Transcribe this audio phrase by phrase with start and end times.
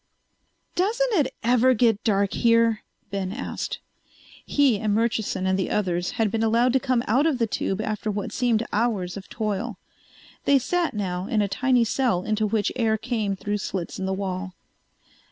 [0.75, 3.77] "Doesn't it ever get dark here?" Ben asked.
[4.43, 7.79] He and Murchison and the others had been allowed to come out of the tube
[7.79, 9.77] after what seemed hours of toil.
[10.45, 14.11] They sat now in a tiny cell into which air came through slits in the
[14.13, 14.55] wall.